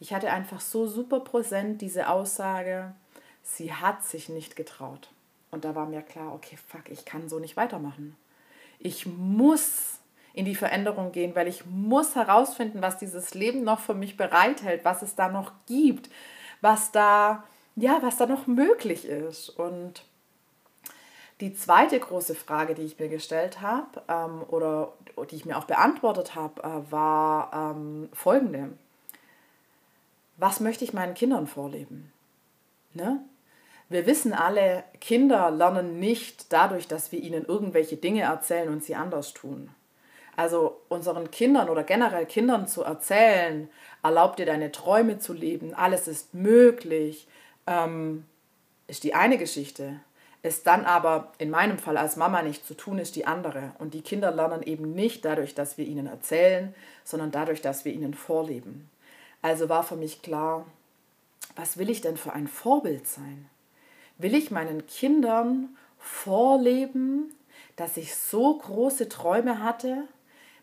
Ich 0.00 0.12
hatte 0.12 0.30
einfach 0.30 0.60
so 0.60 0.86
super 0.86 1.20
präsent 1.20 1.80
diese 1.80 2.08
Aussage, 2.08 2.94
sie 3.42 3.72
hat 3.72 4.04
sich 4.04 4.28
nicht 4.28 4.56
getraut. 4.56 5.08
Und 5.50 5.64
da 5.64 5.74
war 5.74 5.86
mir 5.86 6.02
klar, 6.02 6.34
okay, 6.34 6.58
fuck, 6.68 6.90
ich 6.90 7.04
kann 7.04 7.28
so 7.28 7.38
nicht 7.38 7.56
weitermachen. 7.56 8.16
Ich 8.78 9.06
muss 9.06 10.00
in 10.34 10.44
die 10.44 10.54
Veränderung 10.54 11.12
gehen, 11.12 11.34
weil 11.34 11.48
ich 11.48 11.64
muss 11.64 12.14
herausfinden, 12.14 12.82
was 12.82 12.98
dieses 12.98 13.32
Leben 13.32 13.64
noch 13.64 13.80
für 13.80 13.94
mich 13.94 14.18
bereithält, 14.18 14.84
was 14.84 15.00
es 15.00 15.14
da 15.14 15.28
noch 15.28 15.52
gibt, 15.66 16.10
was 16.60 16.92
da, 16.92 17.44
ja, 17.76 17.98
was 18.02 18.18
da 18.18 18.26
noch 18.26 18.46
möglich 18.46 19.06
ist. 19.06 19.48
Und 19.48 20.04
die 21.40 21.54
zweite 21.54 21.98
große 22.00 22.34
Frage, 22.34 22.74
die 22.74 22.82
ich 22.82 22.98
mir 22.98 23.08
gestellt 23.08 23.60
habe 23.60 24.02
ähm, 24.08 24.42
oder 24.48 24.92
die 25.30 25.36
ich 25.36 25.44
mir 25.44 25.58
auch 25.58 25.64
beantwortet 25.64 26.34
habe, 26.34 26.62
äh, 26.62 26.90
war 26.90 27.74
ähm, 27.76 28.08
folgende. 28.12 28.70
Was 30.38 30.60
möchte 30.60 30.84
ich 30.84 30.92
meinen 30.92 31.14
Kindern 31.14 31.46
vorleben? 31.46 32.12
Ne? 32.94 33.20
Wir 33.88 34.06
wissen 34.06 34.32
alle, 34.32 34.84
Kinder 35.00 35.50
lernen 35.50 36.00
nicht 36.00 36.52
dadurch, 36.52 36.88
dass 36.88 37.12
wir 37.12 37.20
ihnen 37.20 37.44
irgendwelche 37.44 37.96
Dinge 37.96 38.22
erzählen 38.22 38.68
und 38.68 38.82
sie 38.82 38.96
anders 38.96 39.32
tun. 39.32 39.70
Also 40.34 40.80
unseren 40.88 41.30
Kindern 41.30 41.68
oder 41.70 41.84
generell 41.84 42.26
Kindern 42.26 42.66
zu 42.66 42.82
erzählen, 42.82 43.70
erlaub 44.02 44.36
dir 44.36 44.44
deine 44.44 44.72
Träume 44.72 45.18
zu 45.18 45.32
leben, 45.32 45.72
alles 45.72 46.08
ist 46.08 46.34
möglich, 46.34 47.26
ähm, 47.66 48.26
ist 48.86 49.04
die 49.04 49.14
eine 49.14 49.38
Geschichte. 49.38 50.00
Es 50.46 50.62
dann 50.62 50.84
aber 50.84 51.32
in 51.38 51.50
meinem 51.50 51.76
Fall 51.76 51.96
als 51.96 52.14
Mama 52.14 52.40
nicht 52.40 52.64
zu 52.64 52.74
tun, 52.74 52.98
ist 52.98 53.16
die 53.16 53.26
andere. 53.26 53.72
Und 53.78 53.94
die 53.94 54.00
Kinder 54.00 54.30
lernen 54.30 54.62
eben 54.62 54.94
nicht 54.94 55.24
dadurch, 55.24 55.56
dass 55.56 55.76
wir 55.76 55.84
ihnen 55.84 56.06
erzählen, 56.06 56.72
sondern 57.02 57.32
dadurch, 57.32 57.62
dass 57.62 57.84
wir 57.84 57.92
ihnen 57.92 58.14
vorleben. 58.14 58.88
Also 59.42 59.68
war 59.68 59.82
für 59.82 59.96
mich 59.96 60.22
klar, 60.22 60.64
was 61.56 61.78
will 61.78 61.90
ich 61.90 62.00
denn 62.00 62.16
für 62.16 62.32
ein 62.32 62.46
Vorbild 62.46 63.08
sein? 63.08 63.48
Will 64.18 64.36
ich 64.36 64.52
meinen 64.52 64.86
Kindern 64.86 65.76
vorleben, 65.98 67.34
dass 67.74 67.96
ich 67.96 68.14
so 68.14 68.56
große 68.56 69.08
Träume 69.08 69.64
hatte, 69.64 70.04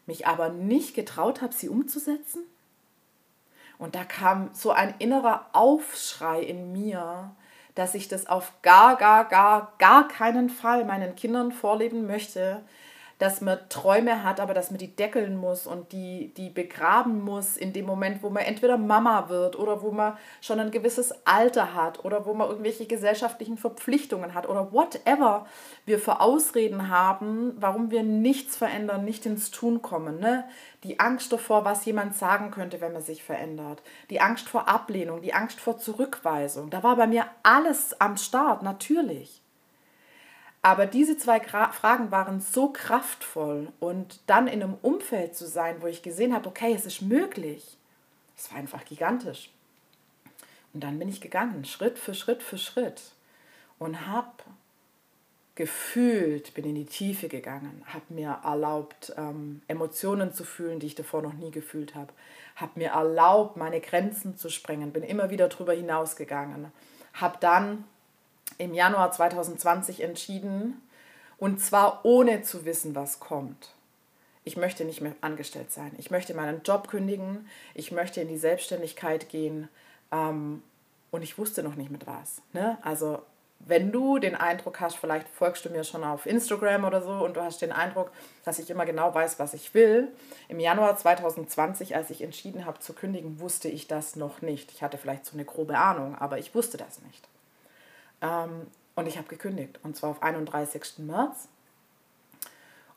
mich 0.06 0.28
aber 0.28 0.48
nicht 0.48 0.96
getraut 0.96 1.42
habe, 1.42 1.54
sie 1.54 1.68
umzusetzen? 1.68 2.44
Und 3.78 3.96
da 3.96 4.06
kam 4.06 4.50
so 4.54 4.72
ein 4.72 4.94
innerer 5.00 5.50
Aufschrei 5.52 6.42
in 6.42 6.72
mir, 6.72 7.36
dass 7.76 7.96
ich 7.96 8.08
das 8.08 8.28
auf 8.28 8.54
gar, 8.62 8.98
gar, 8.98 9.26
gar, 9.26 9.74
gar 9.80 10.08
keinen 10.08 10.50
Fall 10.50 10.86
meinen 10.86 11.16
Kindern 11.16 11.52
vorleben 11.52 12.06
möchte, 12.06 12.62
dass 13.20 13.42
man 13.42 13.60
Träume 13.70 14.24
hat, 14.24 14.40
aber 14.40 14.54
dass 14.54 14.72
man 14.72 14.80
die 14.80 14.96
deckeln 14.96 15.38
muss 15.38 15.68
und 15.68 15.92
die, 15.92 16.34
die 16.36 16.50
begraben 16.50 17.22
muss 17.22 17.58
in 17.58 17.74
dem 17.74 17.86
Moment, 17.86 18.24
wo 18.24 18.30
man 18.30 18.44
entweder 18.44 18.78
Mama 18.78 19.30
wird 19.30 19.58
oder 19.58 19.82
wo 19.82 19.92
man 19.92 20.18
schon 20.42 20.60
ein 20.60 20.72
gewisses 20.72 21.14
Alter 21.26 21.74
hat 21.74 22.04
oder 22.04 22.26
wo 22.26 22.34
man 22.34 22.50
irgendwelche 22.50 22.86
gesellschaftlichen 22.86 23.58
Verpflichtungen 23.58 24.34
hat 24.34 24.50
oder 24.50 24.72
whatever 24.72 25.46
wir 25.86 26.00
für 26.00 26.22
Ausreden 26.22 26.90
haben, 26.90 27.54
warum 27.58 27.92
wir 27.92 28.04
nichts 28.04 28.56
verändern, 28.56 29.06
nicht 29.06 29.26
ins 29.26 29.52
Tun 29.52 29.82
kommen. 29.82 30.20
Ne? 30.20 30.46
Die 30.84 31.00
Angst 31.00 31.32
davor, 31.32 31.66
was 31.66 31.86
jemand 31.86 32.16
sagen 32.16 32.52
könnte, 32.52 32.82
wenn 32.82 32.94
man 32.94 33.02
sich 33.02 33.24
verändert. 33.24 33.82
Die 34.10 34.22
Angst 34.22 34.50
vor 34.50 34.68
Ablehnung, 34.68 35.22
die 35.22 35.34
Angst 35.34 35.60
vor 35.60 35.78
Zurückweisung. 35.78 36.70
Da 36.70 36.84
war 36.84 36.96
bei 36.96 37.08
mir 37.08 37.26
alles 37.44 38.00
am 38.02 38.18
Start, 38.18 38.64
natürlich. 38.64 39.43
Aber 40.66 40.86
diese 40.86 41.18
zwei 41.18 41.42
Fragen 41.42 42.10
waren 42.10 42.40
so 42.40 42.70
kraftvoll 42.70 43.68
und 43.82 44.22
dann 44.28 44.48
in 44.48 44.64
einem 44.64 44.76
Umfeld 44.82 45.36
zu 45.36 45.46
sein, 45.46 45.82
wo 45.82 45.88
ich 45.88 46.02
gesehen 46.02 46.34
habe, 46.34 46.48
okay, 46.48 46.74
es 46.74 46.86
ist 46.86 47.02
möglich, 47.02 47.78
es 48.38 48.50
war 48.50 48.58
einfach 48.58 48.86
gigantisch. 48.86 49.52
Und 50.74 50.82
dann 50.84 50.98
bin 50.98 51.10
ich 51.10 51.20
gegangen, 51.20 51.66
Schritt 51.66 52.00
für 52.00 52.16
Schritt 52.16 52.42
für 52.42 52.58
Schritt. 52.58 53.02
Und 53.78 54.08
habe 54.08 54.32
gefühlt, 55.56 56.54
bin 56.54 56.64
in 56.64 56.76
die 56.76 56.86
Tiefe 56.86 57.28
gegangen, 57.28 57.84
habe 57.86 58.06
mir 58.14 58.40
erlaubt, 58.44 59.14
ähm, 59.18 59.62
Emotionen 59.68 60.34
zu 60.34 60.46
fühlen, 60.46 60.80
die 60.80 60.88
ich 60.88 60.96
davor 60.96 61.22
noch 61.22 61.34
nie 61.34 61.52
gefühlt 61.52 61.94
habe, 61.94 62.14
habe 62.56 62.80
mir 62.80 62.92
erlaubt, 62.92 63.58
meine 63.58 63.82
Grenzen 63.82 64.38
zu 64.38 64.50
sprengen, 64.50 64.94
bin 64.94 65.04
immer 65.04 65.30
wieder 65.30 65.50
darüber 65.50 65.74
hinausgegangen, 65.74 66.72
habe 67.14 67.38
dann 67.42 67.84
im 68.58 68.74
Januar 68.74 69.12
2020 69.12 70.02
entschieden, 70.02 70.82
und 71.38 71.60
zwar 71.60 72.06
ohne 72.06 72.42
zu 72.44 72.66
wissen, 72.66 72.96
was 72.96 73.20
kommt. 73.20 73.74
Ich 74.46 74.58
möchte 74.58 74.86
nicht 74.86 75.02
mehr 75.02 75.16
angestellt 75.22 75.72
sein. 75.72 75.92
Ich 75.98 76.12
möchte 76.12 76.34
meinen 76.34 76.62
Job 76.64 76.88
kündigen. 76.88 77.48
Ich 77.74 77.92
möchte 77.92 78.22
in 78.22 78.28
die 78.28 78.38
Selbstständigkeit 78.38 79.30
gehen. 79.30 79.70
Ähm, 80.12 80.62
und 81.12 81.22
ich 81.22 81.38
wusste 81.38 81.64
noch 81.64 81.76
nicht 81.76 81.92
mit 81.92 82.08
was. 82.08 82.42
Ne? 82.52 82.78
Also 82.82 83.22
wenn 83.60 83.92
du 83.92 84.20
den 84.20 84.36
Eindruck 84.36 84.82
hast, 84.82 84.98
vielleicht 84.98 85.28
folgst 85.30 85.64
du 85.64 85.70
mir 85.70 85.84
schon 85.84 86.04
auf 86.04 86.26
Instagram 86.26 86.84
oder 86.84 87.02
so 87.02 87.12
und 87.12 87.38
du 87.38 87.42
hast 87.42 87.62
den 87.62 87.72
Eindruck, 87.72 88.12
dass 88.44 88.60
ich 88.60 88.70
immer 88.70 88.86
genau 88.86 89.14
weiß, 89.14 89.40
was 89.40 89.54
ich 89.54 89.74
will. 89.74 90.10
Im 90.50 90.60
Januar 90.60 90.98
2020, 90.98 91.96
als 91.96 92.10
ich 92.10 92.22
entschieden 92.22 92.66
habe 92.66 92.80
zu 92.80 92.94
kündigen, 92.94 93.40
wusste 93.40 93.70
ich 93.70 93.88
das 93.88 94.16
noch 94.16 94.42
nicht. 94.42 94.72
Ich 94.72 94.84
hatte 94.84 94.98
vielleicht 94.98 95.26
so 95.26 95.34
eine 95.34 95.46
grobe 95.46 95.78
Ahnung, 95.78 96.16
aber 96.16 96.40
ich 96.40 96.54
wusste 96.54 96.78
das 96.78 97.02
nicht. 97.04 97.28
Ähm, 98.24 98.68
und 98.96 99.08
ich 99.08 99.18
habe 99.18 99.28
gekündigt, 99.28 99.80
und 99.84 99.96
zwar 99.96 100.12
auf 100.12 100.24
31. 100.24 101.00
März 101.00 101.48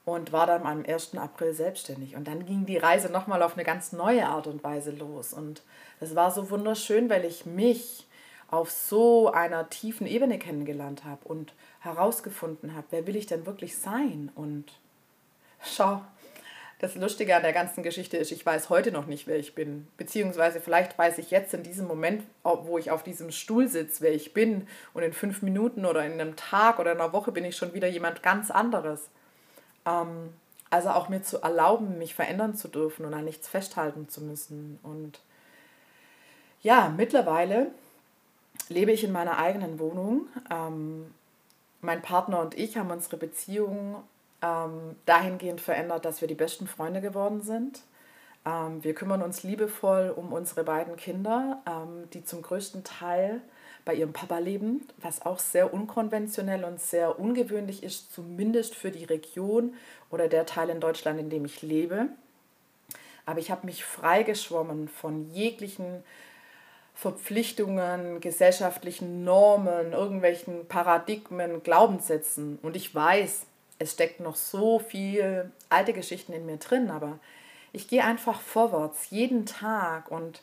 und 0.07 0.33
war 0.33 0.47
dann 0.47 0.65
am 0.65 0.85
1. 0.87 1.17
April 1.17 1.53
selbstständig. 1.53 2.17
Und 2.17 2.29
dann 2.29 2.47
ging 2.47 2.65
die 2.65 2.77
Reise 2.77 3.11
nochmal 3.11 3.43
auf 3.43 3.55
eine 3.55 3.65
ganz 3.65 3.93
neue 3.93 4.27
Art 4.27 4.47
und 4.47 4.63
Weise 4.63 4.93
los. 4.93 5.33
Und 5.33 5.63
es 6.01 6.15
war 6.15 6.31
so 6.31 6.49
wunderschön, 6.49 7.11
weil 7.11 7.25
ich 7.25 7.45
mich 7.45 8.07
auf 8.49 8.71
so 8.71 9.33
einer 9.33 9.69
tiefen 9.69 10.07
Ebene 10.07 10.39
kennengelernt 10.39 11.05
habe 11.05 11.27
und 11.27 11.55
herausgefunden 11.81 12.77
habe, 12.77 12.87
wer 12.91 13.07
will 13.09 13.17
ich 13.17 13.27
denn 13.27 13.47
wirklich 13.47 13.77
sein? 13.77 14.31
Und 14.37 14.73
schau, 15.61 16.03
das 16.79 16.95
Lustige 16.95 17.35
an 17.35 17.43
der 17.43 17.55
ganzen 17.55 17.83
Geschichte 17.83 18.19
ist, 18.19 18.31
ich 18.33 18.45
weiß 18.45 18.69
heute 18.69 18.93
noch 18.93 19.07
nicht, 19.07 19.27
wer 19.27 19.39
ich 19.39 19.55
bin. 19.55 19.89
Beziehungsweise 19.97 20.61
vielleicht 20.61 20.99
weiß 20.99 21.17
ich 21.19 21.31
jetzt 21.31 21.55
in 21.55 21.63
diesem 21.63 21.87
Moment, 21.87 22.23
wo 22.43 22.77
ich 22.77 22.91
auf 22.91 23.03
diesem 23.03 23.31
Stuhl 23.31 23.67
sitze, 23.69 24.03
wer 24.03 24.13
ich 24.13 24.35
bin. 24.35 24.69
Und 24.93 25.03
in 25.03 25.15
fünf 25.15 25.41
Minuten 25.41 25.87
oder 25.87 26.05
in 26.05 26.13
einem 26.13 26.37
Tag 26.37 26.79
oder 26.79 26.91
einer 26.91 27.15
Woche 27.15 27.33
bin 27.33 27.45
ich 27.45 27.57
schon 27.57 27.73
wieder 27.73 27.89
jemand 27.89 28.23
ganz 28.23 28.51
anderes. 28.51 29.09
Ähm, 29.87 30.35
also 30.69 30.91
auch 30.91 31.09
mir 31.09 31.23
zu 31.23 31.41
erlauben, 31.41 31.97
mich 31.97 32.15
verändern 32.15 32.55
zu 32.55 32.69
dürfen 32.69 33.07
und 33.07 33.15
an 33.15 33.25
nichts 33.25 33.49
festhalten 33.49 34.11
zu 34.11 34.21
müssen. 34.21 34.79
Und 34.83 35.21
ja, 36.63 36.93
mittlerweile 36.95 37.71
lebe 38.69 38.93
ich 38.93 39.03
in 39.03 39.13
meiner 39.13 39.39
eigenen 39.39 39.79
Wohnung. 39.79 40.27
Ähm, 40.51 41.15
mein 41.81 42.03
Partner 42.03 42.41
und 42.41 42.59
ich 42.59 42.77
haben 42.77 42.91
unsere 42.91 43.17
Beziehung 43.17 44.03
ähm, 44.47 44.97
dahingehend 45.07 45.61
verändert, 45.61 46.05
dass 46.05 46.21
wir 46.21 46.29
die 46.29 46.35
besten 46.35 46.67
Freunde 46.67 47.01
geworden 47.01 47.43
sind. 47.43 47.81
Ähm, 48.45 48.83
wir 48.85 48.95
kümmern 48.95 49.23
uns 49.23 49.43
liebevoll 49.43 50.13
um 50.15 50.33
unsere 50.33 50.65
beiden 50.65 50.97
Kinder, 50.97 51.63
ähm, 51.67 52.09
die 52.13 52.25
zum 52.25 52.43
größten 52.43 52.85
Teil 52.85 53.41
bei 53.85 53.95
ihrem 53.95 54.13
Papa 54.13 54.39
leben, 54.39 54.87
was 54.99 55.25
auch 55.25 55.39
sehr 55.39 55.73
unkonventionell 55.73 56.65
und 56.65 56.81
sehr 56.81 57.19
ungewöhnlich 57.19 57.83
ist, 57.83 58.13
zumindest 58.13 58.75
für 58.75 58.91
die 58.91 59.05
Region 59.05 59.75
oder 60.11 60.29
der 60.29 60.47
Teil 60.47 60.71
in 60.71 60.81
Deutschland, 60.81 61.21
in 61.21 61.31
dem 61.31 61.45
ich 61.45 61.63
lebe. 61.63 62.09
Aber 63.27 63.39
ich 63.41 63.51
habe 63.51 63.67
mich 63.67 63.85
freigeschwommen 63.85 64.89
von 64.89 65.31
jeglichen 65.33 66.03
Verpflichtungen, 66.95 68.21
gesellschaftlichen 68.21 69.25
Normen, 69.25 69.93
irgendwelchen 69.93 70.67
Paradigmen, 70.67 71.63
Glaubenssätzen. 71.63 72.59
Und 72.63 72.75
ich 72.75 72.95
weiß, 72.95 73.47
es 73.79 73.93
steckt 73.93 74.21
noch 74.21 74.37
so 74.37 74.79
viel 74.79 75.51
alte 75.69 75.93
Geschichten 75.93 76.33
in 76.33 76.47
mir 76.47 76.57
drin, 76.57 76.91
aber 76.91 77.19
ich 77.73 77.89
gehe 77.89 78.05
einfach 78.05 78.41
vorwärts 78.41 79.11
jeden 79.11 79.45
Tag 79.47 80.11
und 80.11 80.43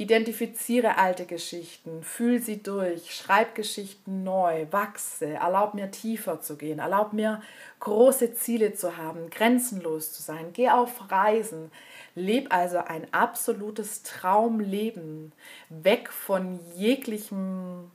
identifiziere 0.00 0.96
alte 0.96 1.26
Geschichten, 1.26 2.02
fühle 2.02 2.38
sie 2.38 2.62
durch, 2.62 3.14
schreibe 3.14 3.52
Geschichten 3.52 4.24
neu, 4.24 4.66
wachse, 4.70 5.26
erlaub 5.26 5.74
mir 5.74 5.90
tiefer 5.90 6.40
zu 6.40 6.56
gehen, 6.56 6.78
erlaub 6.78 7.12
mir 7.12 7.42
große 7.80 8.32
Ziele 8.32 8.72
zu 8.72 8.96
haben, 8.96 9.28
grenzenlos 9.28 10.12
zu 10.12 10.22
sein, 10.22 10.54
gehe 10.54 10.72
auf 10.72 11.10
Reisen, 11.10 11.70
lebe 12.14 12.50
also 12.50 12.78
ein 12.78 13.12
absolutes 13.12 14.02
Traumleben, 14.02 15.32
weg 15.68 16.10
von 16.10 16.58
jeglichem 16.76 17.90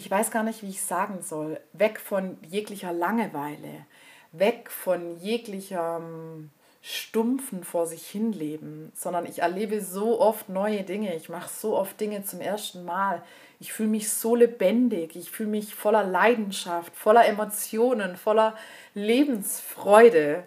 ich 0.00 0.10
weiß 0.10 0.30
gar 0.30 0.44
nicht, 0.44 0.62
wie 0.62 0.70
ich 0.70 0.80
sagen 0.80 1.20
soll, 1.20 1.60
weg 1.74 2.00
von 2.00 2.38
jeglicher 2.48 2.90
Langeweile, 2.90 3.84
weg 4.32 4.70
von 4.70 5.20
jeglichem 5.20 6.48
stumpfen 6.80 7.64
vor 7.64 7.86
sich 7.86 8.06
hinleben, 8.06 8.90
sondern 8.94 9.26
ich 9.26 9.40
erlebe 9.40 9.82
so 9.82 10.18
oft 10.18 10.48
neue 10.48 10.84
Dinge, 10.84 11.14
ich 11.14 11.28
mache 11.28 11.50
so 11.50 11.76
oft 11.76 12.00
Dinge 12.00 12.24
zum 12.24 12.40
ersten 12.40 12.86
Mal, 12.86 13.22
ich 13.58 13.74
fühle 13.74 13.90
mich 13.90 14.10
so 14.10 14.34
lebendig, 14.34 15.16
ich 15.16 15.30
fühle 15.30 15.50
mich 15.50 15.74
voller 15.74 16.04
Leidenschaft, 16.04 16.96
voller 16.96 17.26
Emotionen, 17.26 18.16
voller 18.16 18.56
Lebensfreude, 18.94 20.44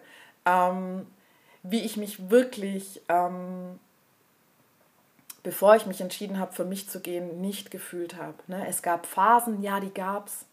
ähm, 0.48 1.06
wie 1.62 1.82
ich 1.82 1.96
mich 1.96 2.32
wirklich 2.32 3.04
ähm, 3.08 3.80
bevor 5.44 5.76
ich 5.76 5.86
mich 5.86 6.02
entschieden 6.02 6.40
habe, 6.40 6.54
für 6.54 6.66
mich 6.66 6.90
zu 6.90 7.02
gehen, 7.02 7.42
nicht 7.42 7.70
gefühlt 7.70 8.16
habe. 8.16 8.36
Ne? 8.48 8.66
Es 8.68 8.82
gab 8.82 9.06
Phasen, 9.06 9.62
ja, 9.62 9.80
die 9.80 9.94
gab 9.94 10.28
es. 10.28 10.46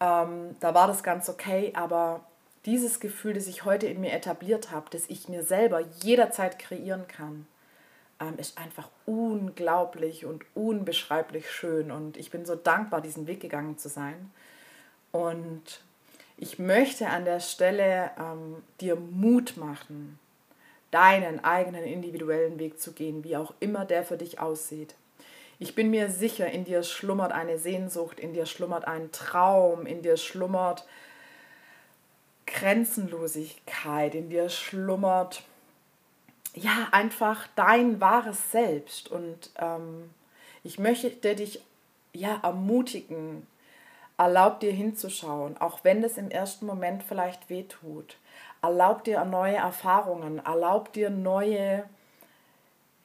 Ähm, 0.00 0.56
da 0.60 0.74
war 0.74 0.86
das 0.86 1.02
ganz 1.02 1.28
okay, 1.28 1.72
aber 1.74 2.20
dieses 2.66 3.00
Gefühl, 3.00 3.34
das 3.34 3.46
ich 3.46 3.64
heute 3.64 3.86
in 3.86 4.00
mir 4.00 4.12
etabliert 4.12 4.70
habe, 4.70 4.86
das 4.90 5.08
ich 5.08 5.28
mir 5.28 5.42
selber 5.42 5.80
jederzeit 6.02 6.58
kreieren 6.58 7.06
kann, 7.08 7.46
ähm, 8.20 8.34
ist 8.38 8.58
einfach 8.58 8.88
unglaublich 9.06 10.26
und 10.26 10.44
unbeschreiblich 10.54 11.50
schön. 11.50 11.90
Und 11.90 12.16
ich 12.16 12.30
bin 12.30 12.44
so 12.44 12.56
dankbar, 12.56 13.00
diesen 13.00 13.26
Weg 13.26 13.40
gegangen 13.40 13.78
zu 13.78 13.88
sein. 13.88 14.32
Und 15.12 15.82
ich 16.36 16.58
möchte 16.58 17.08
an 17.08 17.24
der 17.24 17.40
Stelle 17.40 18.10
ähm, 18.18 18.62
dir 18.80 18.96
Mut 18.96 19.56
machen, 19.56 20.18
deinen 20.90 21.44
eigenen 21.44 21.84
individuellen 21.84 22.58
Weg 22.58 22.80
zu 22.80 22.92
gehen, 22.92 23.24
wie 23.24 23.36
auch 23.36 23.54
immer 23.60 23.84
der 23.84 24.04
für 24.04 24.16
dich 24.16 24.40
aussieht. 24.40 24.94
Ich 25.58 25.74
bin 25.74 25.90
mir 25.90 26.10
sicher, 26.10 26.50
in 26.50 26.64
dir 26.64 26.82
schlummert 26.82 27.32
eine 27.32 27.58
Sehnsucht, 27.58 28.20
in 28.20 28.32
dir 28.32 28.46
schlummert 28.46 28.86
ein 28.86 29.10
Traum, 29.10 29.86
in 29.86 30.02
dir 30.02 30.16
schlummert 30.16 30.86
Grenzenlosigkeit, 32.46 34.14
in 34.14 34.30
dir 34.30 34.48
schlummert 34.48 35.42
ja 36.54 36.88
einfach 36.92 37.48
dein 37.56 38.00
wahres 38.00 38.52
Selbst. 38.52 39.10
Und 39.10 39.50
ähm, 39.58 40.10
ich 40.62 40.78
möchte 40.78 41.34
dich 41.34 41.60
ja 42.12 42.38
ermutigen, 42.42 43.46
erlaub 44.18 44.60
dir 44.60 44.72
hinzuschauen, 44.72 45.56
auch 45.58 45.84
wenn 45.84 46.02
das 46.02 46.18
im 46.18 46.30
ersten 46.30 46.66
Moment 46.66 47.02
vielleicht 47.04 47.48
wehtut. 47.48 48.18
Erlaub 48.60 49.04
dir 49.04 49.24
neue 49.24 49.56
Erfahrungen, 49.56 50.44
erlaub 50.44 50.92
dir 50.92 51.08
neue, 51.08 51.84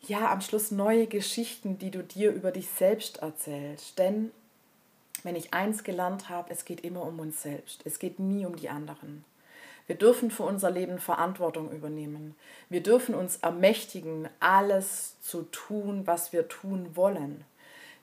ja, 0.02 0.32
am 0.32 0.42
Schluss 0.42 0.72
neue 0.72 1.08
Geschichten, 1.08 1.78
die 1.78 1.92
du 1.92 2.04
dir 2.04 2.32
über 2.32 2.52
dich 2.52 2.70
selbst 2.70 3.18
erzählst. 3.18 4.00
Denn 4.00 4.32
wenn 5.22 5.36
ich 5.36 5.54
eins 5.54 5.84
gelernt 5.84 6.30
habe, 6.30 6.52
es 6.52 6.66
geht 6.66 6.82
immer 6.82 7.04
um 7.04 7.20
uns 7.20 7.44
selbst. 7.44 7.82
Es 7.86 8.00
geht 8.00 8.20
nie 8.20 8.46
um 8.46 8.56
die 8.56 8.70
anderen. 8.70 9.24
Wir 9.86 9.96
dürfen 9.96 10.32
für 10.32 10.44
unser 10.44 10.72
Leben 10.72 10.98
Verantwortung 10.98 11.72
übernehmen. 11.72 12.36
Wir 12.70 12.82
dürfen 12.82 13.14
uns 13.14 13.38
ermächtigen, 13.38 14.30
alles 14.40 15.20
zu 15.22 15.44
tun, 15.44 16.08
was 16.08 16.34
wir 16.34 16.48
tun 16.48 16.96
wollen. 16.96 17.46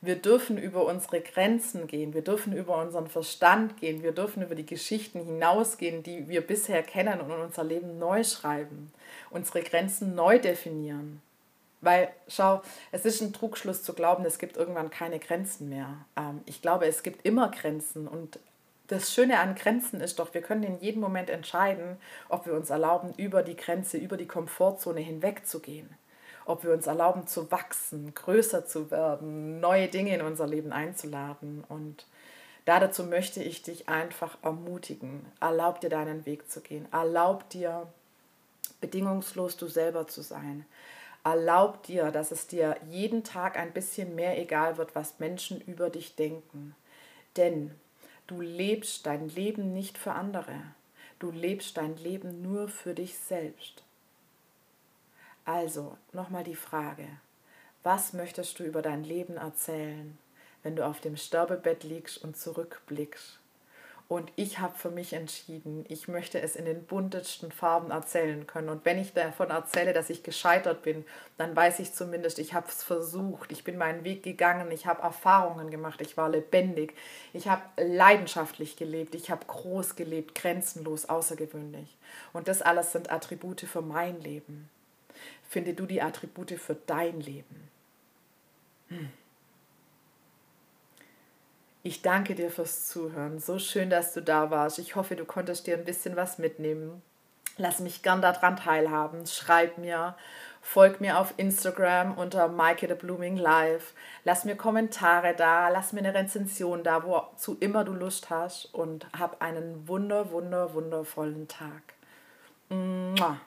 Wir 0.03 0.17
dürfen 0.17 0.57
über 0.57 0.87
unsere 0.87 1.21
Grenzen 1.21 1.87
gehen, 1.87 2.15
wir 2.15 2.23
dürfen 2.23 2.55
über 2.55 2.81
unseren 2.81 3.07
Verstand 3.07 3.77
gehen, 3.77 4.03
wir 4.03 4.13
dürfen 4.13 4.43
über 4.43 4.55
die 4.55 4.65
Geschichten 4.65 5.23
hinausgehen, 5.23 6.03
die 6.03 6.27
wir 6.29 6.41
bisher 6.41 6.83
kennen 6.83 7.21
und 7.21 7.31
unser 7.31 7.65
Leben 7.65 7.99
neu 7.99 8.25
schreiben, 8.25 8.93
unsere 9.29 9.63
Grenzen 9.63 10.15
neu 10.15 10.39
definieren. 10.39 11.21
Weil, 11.83 12.09
schau, 12.29 12.63
es 12.93 13.05
ist 13.05 13.21
ein 13.21 13.35
Trugschluss 13.35 13.83
zu 13.83 13.93
glauben, 13.93 14.25
es 14.25 14.39
gibt 14.39 14.57
irgendwann 14.57 14.91
keine 14.91 15.19
Grenzen 15.19 15.69
mehr. 15.69 15.97
Ähm, 16.17 16.41
ich 16.47 16.63
glaube, 16.63 16.87
es 16.87 17.03
gibt 17.03 17.27
immer 17.27 17.51
Grenzen 17.51 18.09
und 18.09 18.39
das 18.89 19.15
Schöne 19.15 19.39
an 19.39 19.55
Grenzen 19.55 20.01
ist 20.01 20.19
doch, 20.19 20.35
wir 20.35 20.43
können 20.43 20.65
in 20.65 20.81
jedem 20.81 21.01
Moment 21.01 21.31
entscheiden, 21.31 21.97
ob 22.29 22.47
wir 22.47 22.55
uns 22.55 22.71
erlauben, 22.71 23.15
über 23.17 23.43
die 23.43 23.57
Grenze, 23.57 23.99
über 23.99 24.17
die 24.17 24.27
Komfortzone 24.27 25.01
hinwegzugehen. 25.01 25.89
Ob 26.45 26.65
wir 26.65 26.73
uns 26.73 26.87
erlauben 26.87 27.27
zu 27.27 27.51
wachsen, 27.51 28.15
größer 28.15 28.67
zu 28.67 28.91
werden, 28.91 29.61
neue 29.61 29.89
Dinge 29.89 30.15
in 30.15 30.23
unser 30.23 30.47
Leben 30.47 30.73
einzuladen. 30.73 31.65
Und 31.69 32.07
dazu 32.65 33.05
möchte 33.05 33.43
ich 33.43 33.63
dich 33.63 33.89
einfach 33.89 34.39
ermutigen. 34.43 35.27
Erlaub 35.41 35.81
dir 35.81 35.91
deinen 35.91 36.27
Weg 36.27 36.51
zu 36.51 36.61
gehen. 36.61 36.89
Erlaub 36.93 37.49
dir 37.51 37.87
bedingungslos 38.81 39.57
du 39.57 39.69
selber 39.69 40.09
zu 40.09 40.23
sein. 40.23 40.65
Erlaub 41.23 41.83
dir, 41.83 42.11
dass 42.11 42.31
es 42.31 42.47
dir 42.47 42.77
jeden 42.89 43.25
Tag 43.25 43.59
ein 43.59 43.73
bisschen 43.73 44.15
mehr 44.15 44.41
egal 44.41 44.79
wird, 44.79 44.95
was 44.95 45.19
Menschen 45.19 45.61
über 45.61 45.91
dich 45.91 46.17
denken. 46.17 46.75
Denn 47.37 47.73
Du 48.31 48.41
lebst 48.41 49.07
dein 49.07 49.29
Leben 49.29 49.73
nicht 49.73 49.99
für 49.99 50.13
andere. 50.13 50.55
Du 51.19 51.33
lebst 51.33 51.77
dein 51.77 51.97
Leben 51.97 52.43
nur 52.43 52.69
für 52.69 52.95
dich 52.95 53.19
selbst. 53.19 53.83
Also 55.45 55.97
nochmal 56.13 56.45
die 56.45 56.55
Frage, 56.55 57.07
was 57.83 58.13
möchtest 58.13 58.59
du 58.59 58.65
über 58.65 58.83
dein 58.83 59.05
Leben 59.05 59.37
erzählen, 59.37 60.19
wenn 60.63 60.77
du 60.77 60.85
auf 60.85 61.01
dem 61.01 61.17
Sterbebett 61.17 61.83
liegst 61.83 62.23
und 62.23 62.37
zurückblickst? 62.37 63.41
Und 64.11 64.33
ich 64.35 64.59
habe 64.59 64.77
für 64.77 64.91
mich 64.91 65.13
entschieden, 65.13 65.85
ich 65.89 66.09
möchte 66.09 66.41
es 66.41 66.57
in 66.57 66.65
den 66.65 66.85
buntesten 66.85 67.53
Farben 67.53 67.93
erzählen 67.93 68.45
können. 68.45 68.69
Und 68.69 68.85
wenn 68.85 68.99
ich 68.99 69.13
davon 69.13 69.51
erzähle, 69.51 69.93
dass 69.93 70.11
ich 70.11 70.25
gescheitert 70.25 70.83
bin, 70.83 71.05
dann 71.39 71.55
weiß 71.55 71.79
ich 71.79 71.95
zumindest, 71.95 72.41
ich 72.41 72.53
habe 72.53 72.67
es 72.69 72.83
versucht. 72.83 73.53
Ich 73.53 73.63
bin 73.63 73.79
meinen 73.79 74.03
Weg 74.03 74.25
gegangen, 74.25 74.73
ich 74.73 74.89
habe 74.89 75.03
Erfahrungen 75.03 75.71
gemacht, 75.71 76.01
ich 76.01 76.17
war 76.17 76.29
lebendig, 76.29 76.97
ich 77.33 77.47
habe 77.47 77.63
leidenschaftlich 77.77 78.77
gelebt, 78.77 79.15
ich 79.15 79.31
habe 79.31 79.47
groß 79.47 79.95
gelebt, 79.95 80.35
grenzenlos, 80.35 81.09
außergewöhnlich. 81.09 81.97
Und 82.33 82.49
das 82.49 82.63
alles 82.63 82.91
sind 82.91 83.13
Attribute 83.13 83.61
für 83.61 83.81
mein 83.81 84.21
Leben. 84.21 84.69
Finde 85.49 85.75
du 85.75 85.87
die 85.87 86.03
Attribute 86.03 86.53
für 86.53 86.75
dein 86.75 87.21
Leben. 87.21 87.69
Hm. 88.89 89.11
Ich 91.83 92.03
danke 92.03 92.35
dir 92.35 92.51
fürs 92.51 92.89
Zuhören. 92.89 93.39
So 93.39 93.59
schön, 93.59 93.89
dass 93.89 94.13
du 94.13 94.21
da 94.21 94.51
warst. 94.51 94.79
Ich 94.79 94.97
hoffe, 94.97 95.17
du 95.17 95.25
konntest 95.25 95.67
dir 95.67 95.79
ein 95.79 95.85
bisschen 95.85 96.15
was 96.15 96.39
mitnehmen. 96.39 97.03
Lass 97.57 97.81
mich 97.81 98.03
gern 98.03 98.21
daran 98.21 98.57
teilhaben. 98.57 99.27
Schreib 99.27 99.79
mir, 99.79 100.15
folg 100.61 101.01
mir 101.01 101.19
auf 101.19 101.35
Instagram 101.37 102.17
unter 102.17 102.49
Maike 102.49 102.87
the 102.87 102.95
Blooming 102.95 103.37
Live. 103.37 103.95
Lass 104.25 104.45
mir 104.45 104.57
Kommentare 104.57 105.35
da, 105.35 105.69
lass 105.69 105.93
mir 105.93 106.01
eine 106.01 106.15
Rezension 106.15 106.83
da, 106.83 107.03
wozu 107.05 107.57
immer 107.61 107.85
du 107.85 107.93
Lust 107.93 108.29
hast 108.29 108.67
und 108.75 109.07
hab 109.19 109.41
einen 109.41 109.89
wunder, 109.89 110.31
wunder, 110.31 110.75
wundervollen 110.75 111.49
Tag. 111.49 111.95
Mua. 112.69 113.41